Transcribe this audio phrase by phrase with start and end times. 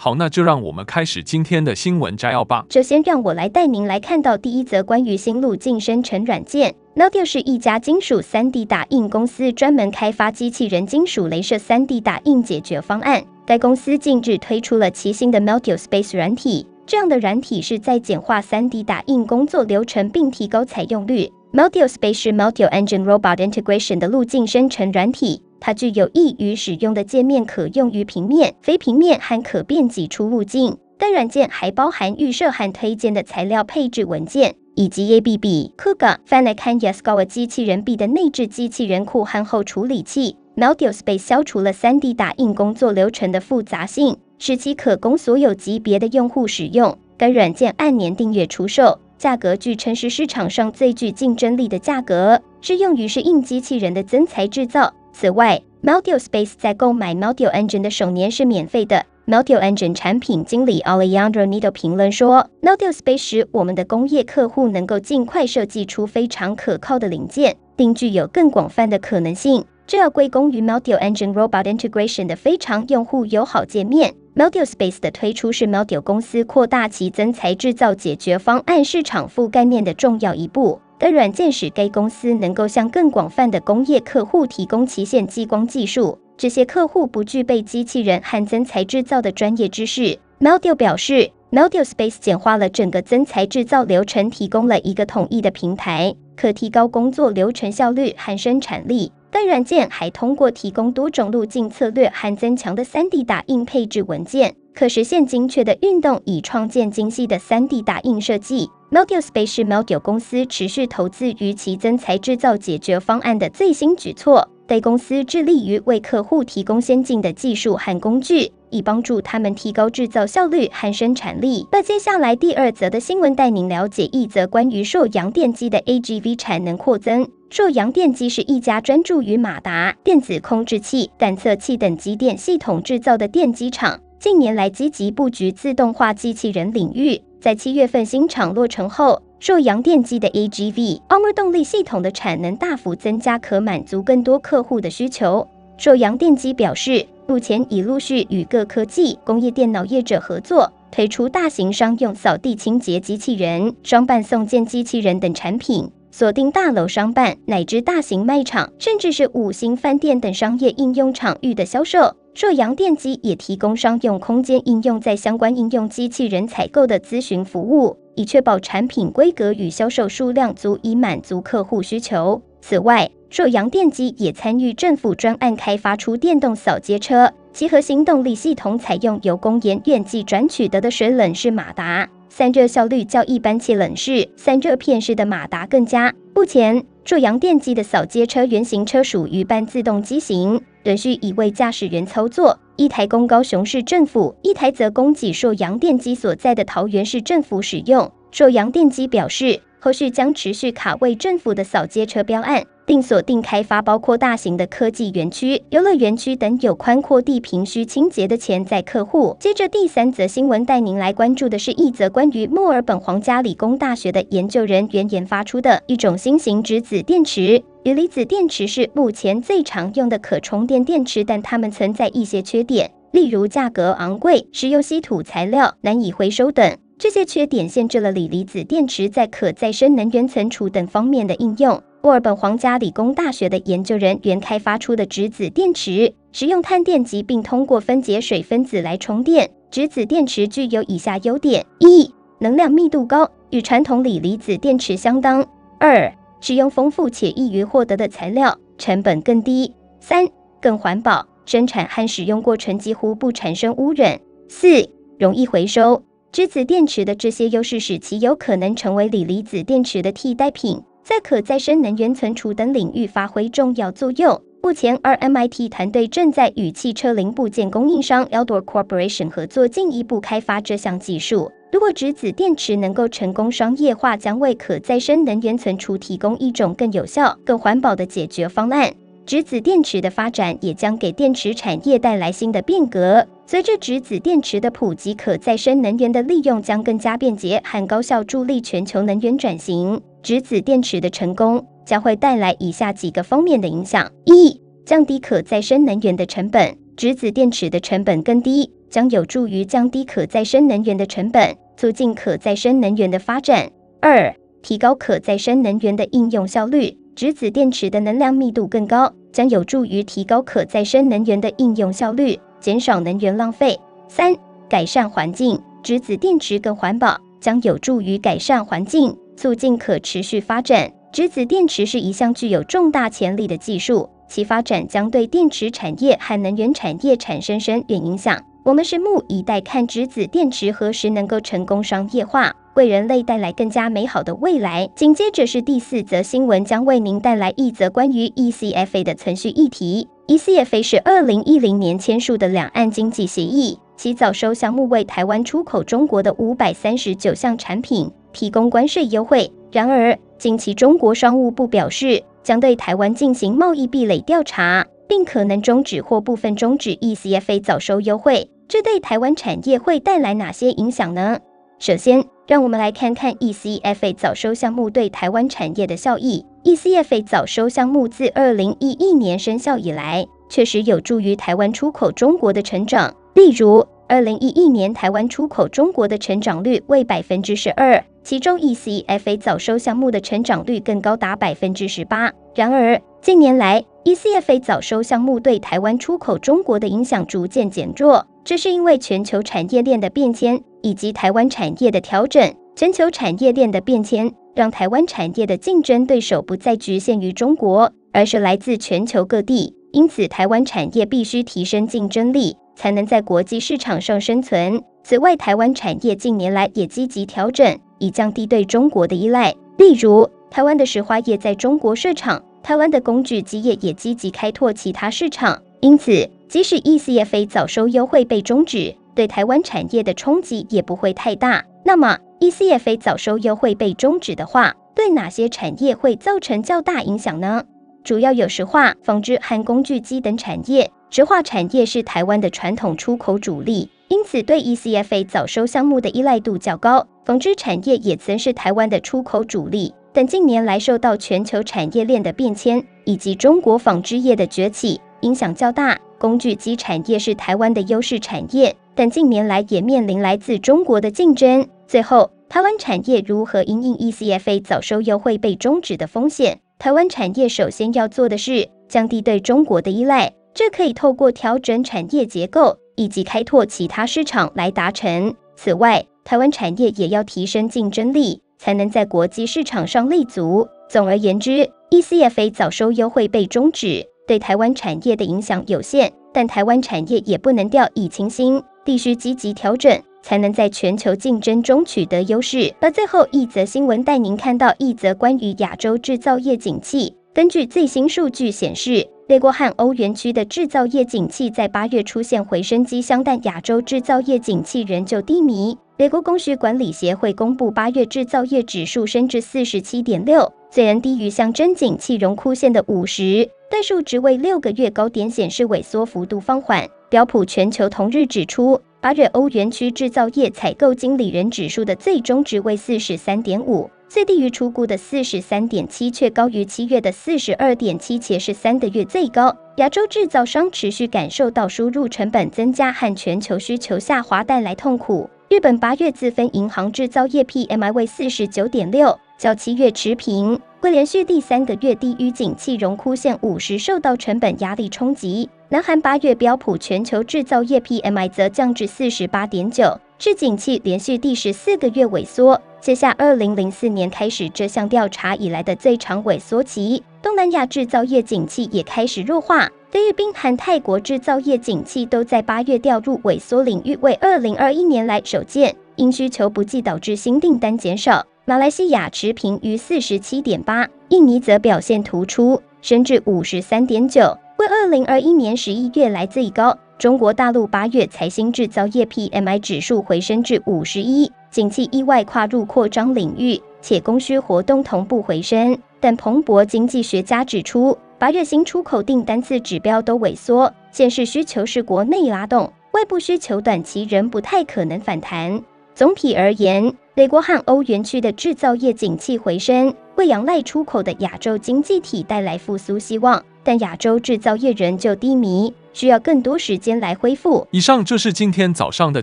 [0.00, 2.64] 好，那就让我们开始今天的新闻摘要吧。
[2.70, 6.72] 首先，让我来带您来看到第一则关于新路径生成软件。
[6.94, 13.24] Meldio 是一家金属 3D 打印公司，专门开发机器人金属镭射 3D 打印解决方案。
[13.44, 21.28] 该公司近日推出了其新的 Meldio Space 软体，这样的软体是在简化 3D 打印工作流程并提高采用率。
[21.52, 25.42] Meldio Space 是 Meltio Engine Robot Integration 的路径生成软体。
[25.60, 30.76] 它具有易于使用的界面，可用于平面、非平面和可变挤出路径。
[30.96, 40.36] 该软件还包含预设和推荐的材料配置文件，以及 ABB、Kuga、Fanuc 和 Yaskawa 机器人臂的内置机器人库和后处理器。
[40.56, 46.98] Meldius 被消除了 3D 打印工作流程的复杂性，使其可供所有级别的用户使用。
[47.16, 54.92] 该软件按年订阅出售，价格据称是市场上最具竞争力的价格，适用于适应机器人的增材制造。
[55.20, 59.04] 此外，Meldio Space 在购买 Meldio Engine 的首年是免费的。
[59.26, 69.64] Meldio Engine 产品经理 Alejandro Nido 评论说：“Meldio Space 使我们的工业客户能够尽快设计出非常可靠的零件，并具有更广泛的可能性。
[69.88, 74.14] 这要归功于 Meldio Engine Robot Integration 的非常用户友好界面。
[74.36, 86.18] Meldio Space 的推出是 Meldio 公司扩大其增材制造解决方案市场覆盖面的重要一步。”该软件使该公司能够向更广泛的工业客户提供旗舰激光技术。
[86.36, 90.18] 这些客户不具备机器人和增材制造的专业知识。
[90.40, 99.12] Meldio 表示，Meldio Space 简化了整个增材制造流程，提供了一个统一的平台，可提高工作流程效率和生产力。
[99.30, 108.70] 该软件还通过提供多种路径策略和增强的 3D 打印配置文件，可实现精确的运动，以创建精细的 3D 打印设计。
[108.90, 114.48] Meldio Space 是 Meldio 公司持续投资于其增材制造解决方案的最新举措。
[114.66, 121.66] 该公司致力于为客户提供先进的技术和工具，以帮助他们提高制造效率和生产力。
[121.72, 127.28] 那接下来第二则的新闻带您了解一则关于受阳电机的 AGV 产能扩增。
[127.50, 137.20] 受阳电机是一家专注于马达、电子控制器、感测器等机电系统制造的电机厂，近年来积极布局自动化机器人领域。
[137.40, 145.48] 在七月份新厂落成后，受阳电机的 AGV Armor 动力系统的产能大幅增加，可满足更多客户的需求。
[145.78, 162.16] 受阳电机表示，目前已陆续与各科技、工业电脑业者合作，推出大型商用扫地清洁机器人、商办送件机器人等产品，锁定大楼商办乃至大型卖场，甚至是五星饭店等商业应用场域的销售。
[162.34, 172.42] 受阳电机也提供商用空间应用在相关应用机器人采购的咨询服务，以确保产品规格与销售数量足以满足客户需求。
[172.60, 186.14] 此外，受阳电机也参与政府专案开发出电动扫街车，其核心动力系统采用由工研院技转取得的水冷式马达，散热效率较一般气冷式、散热片式的马达更佳。
[186.34, 190.60] 目前，受阳电机的扫街车原型车属于半自动机型。
[190.82, 198.10] 仍需一位驾驶员操作，一台供高雄市政府，一台则供给受阳电机所在的桃园市政府使用。
[198.30, 202.64] 受阳电机表示，后续将持续卡位政府的扫街车标案。
[202.88, 209.36] 并锁定开发包括大型的科技园区、游乐园区等有宽阔地坪需清洁的潜在客户。
[209.38, 217.62] 接着第三则新闻带您来关注的是一则关于墨尔本皇家理工大学的研究人员研发出的一种新型质子电池。
[217.82, 226.74] 锂离子电池是目前最常用的可充电电池，但它们存在一些缺点，例如价格昂贵、使用稀土材料、难以回收等。
[226.98, 231.80] 这些缺点限制了锂离子电池在可再生能源存储等方面的应用。
[232.00, 239.50] 墨尔本皇家理工大学的研究人员开发出的质子电池，使用碳电极并通过分解水分子来充电。
[239.70, 242.08] 质子电池具有以下优点：一、
[242.38, 245.42] 能量密度高，与传统锂离子电池相当；
[245.80, 250.24] 二、使用丰富且易于获得的材料，成本更低；三、
[250.60, 254.18] 更环保，生产和使用过程几乎不产生污染；
[254.48, 256.04] 四、容易回收。
[256.30, 260.80] 质子电池的这些优势使其有可能成为锂离子电池的替代品。
[261.08, 264.38] 在可再生能源存储等领域发挥重要作用。
[264.62, 271.50] 目前，RMIT 团队正在与汽车零部件供应商 Eldor Corporation 合作，进一步开发这项技术。
[271.72, 278.92] 如果质子电池能够成功商业化，将为可再生能源存储提供一种更有效、更环保的解决方案。
[279.24, 283.26] 质子电池的发展也将给电池产业带来新的变革。
[283.46, 289.98] 随着质子电池的普及，可再生能源的利用将更加便捷和高效，助力全球能源转型。
[290.22, 296.76] 质子电池的成功将会带来以下几个方面的影响：一、降低可再生能源的成本。
[296.96, 303.70] 质子电池的成本更低，将有助于降低可再生能源的成本，促进可再生能源的发展。
[304.00, 306.96] 二、提高可再生能源的应用效率。
[307.14, 313.78] 质子电池的能量密度更高，将有助于提高可再生能源的应用效率，减少能源浪费。
[314.08, 314.36] 三、
[314.68, 320.90] 改善环境，质子电池更环保，将有助于改善环境，促进可持续发展。
[321.12, 328.42] 质子电池是一项具有重大潜力的技术，其发展将对电池产业和能源产业产生深远影响。
[328.64, 332.52] 我们拭目以待，看质子电池何时能够成功商业化。
[332.74, 334.88] 为人类带来更加美好的未来。
[334.94, 340.06] 紧接着是第四则新闻，将为您带来一则关于 ECFA 的存续议题。
[340.28, 348.08] ECFA 是二零一零年签署的两岸经济协议，其早收项目为台湾出口中国的五百三十九项产品
[348.38, 349.50] 提供关税优惠。
[349.72, 358.48] 然而，近期中国商务部表示，将对台湾进行贸易壁垒调查，并可能终止或部分终止 ECFA 早收优惠。
[358.68, 361.40] 这对台湾产业会带来哪些影响呢？
[361.80, 366.44] 首先，让我们来看看 ECFA 早收项目对台湾产业的效益。
[366.62, 373.12] ECFA 早收项目自二零一一年生效以来，确实有助于台湾出口中国的成长。
[373.34, 382.32] 例如，二零一一年台湾出口中国的成长率为百分之十二，其中 ECFA 早收项目的成长率更高达百分之十八。
[382.54, 390.62] 然而，近年来 ECFA 早收项目对台湾出口中国的影响逐渐减弱，这是因为全球产业链的变迁。
[390.80, 399.74] 以及台湾产业的调整，全球产业链的变迁，让台湾产业的竞争对手不再局限于中国，而是来自全球各地。
[399.92, 404.80] 因此，台湾产业必须提升竞争力，才能在国际市场上生存。
[405.02, 409.52] 此外，台湾产业近年来也积极调整，以降低对中国的依赖。
[409.78, 415.60] 例如，台湾的石化业在中国设厂，台湾的工具机业也积极开拓其他市场。
[415.80, 421.64] 因此，即使 ECFA 早收优惠被终止，对台湾产业的冲击也不会太大。
[421.84, 427.64] 那么，ECFA 早收优惠被终止的话，对哪些产业会造成较大影响呢？
[428.04, 430.88] 主要有石化、纺织和工具机等产业。
[431.10, 437.06] 石化产业是台湾的传统出口主力，因此对 ECFA 早收项目的依赖度较高。
[437.24, 445.98] 纺织产业也曾是台湾的出口主力，但近年来受到全球产业链的变迁以及中国纺织业的崛起，影响较大。
[446.18, 448.76] 工具机产业是台湾的优势产业。
[448.94, 451.66] 但近年来也面临来自中国的竞争。
[451.86, 456.58] 最后，台湾产业如何因应 ECFA 早收优惠被终止的风险？
[456.80, 465.32] 台湾产业首先要做的是降低对中国的依赖，这可以透过调整产业结构以及开拓其他市场来达成。
[465.54, 470.66] 此外，台湾产业也要提升竞争力，才能在国际市场上立足。
[470.90, 478.60] 总而言之，ECFA 早收优惠被终止，对台湾产业的影响有限，但台湾产业也不能掉以轻心。
[478.84, 482.74] 必须积极调整，才能在全球竞争中取得优势。
[482.80, 487.14] 而最后一则新闻带您看到一则关于亚洲制造业景气。
[487.32, 495.76] 根据最新数据显示，美国和欧元区的制造业景气在八月出现回升迹象，但亚洲制造业景气仍旧低迷。
[495.98, 506.88] 美国供需管理协会公布八月制造业指数升至四十七点六，虽然低于象征景气荣枯线的五十，但数值为六个月高点，显示萎缩幅度放缓。
[507.10, 519.54] 标普全球同日指出，八月欧元区制造业采购经理人指数的最终值为四十三点五，最低于初估的四十三点七，却高于七月的四十二点七，且是三个月最高。
[519.76, 525.28] 亚洲制造商持续感受到输入成本增加和全球需求下滑带来痛苦。
[525.50, 535.50] 日本八月自分银行制造业 PMI 为四十九点六，较七月持平，会连续第三个月低于景气荣枯线五十，受到成本压力冲击。
[535.68, 547.00] 南韩八月标普全球制造业 PMI 则降至四十八点九，致景气连续第十四个月萎缩，接下二零零四年开始这项调查以来的最长萎缩期。
[547.22, 558.26] 东南亚制造业景气也开始弱化，菲律宾和泰国制造业景气都在八月掉入萎缩领域，为二零二一年来首见，因需求不济导致新订单减少。
[558.44, 564.36] 马来西亚持平于四十七点八，印尼则表现突出，升至五十三点九。
[564.58, 575.78] 为二零二一年十一月来最高，中国大陆八月财新制造业 PMI 指数回升至五十一，景气意外跨入扩张领域，且供需活动同步回升。
[576.00, 585.62] 但彭博经济学家指出，八月新出口订单次指标都萎缩，显示需求是国内拉动，外部需求短期仍不太可能反弹。
[585.94, 593.40] 总体而言，美国和欧元区的制造业景气回升，为仰赖出口的亚洲经济体带来复苏希望。
[593.68, 597.68] 但亚洲制造业仍旧低迷，需要更多时间来恢复。
[597.70, 599.22] 以上就是今天早上的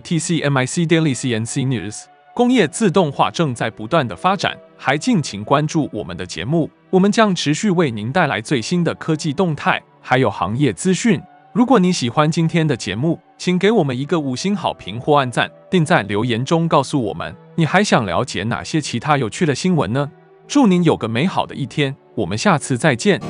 [0.00, 2.04] TCMIC Daily CNC News。
[2.32, 11.20] 工业自动化正在不断的发展，还敬请关注我们的节目，我们将持续为您带来最新的科技动态，还有行业资讯。
[11.52, 20.08] 如果你喜欢今天的节目，请给我们一个五星好评或按赞，并在留言中告诉我们你还想了解哪些其他有趣的新闻呢？
[20.46, 23.20] 祝您有个美好的一天，我们下次再见。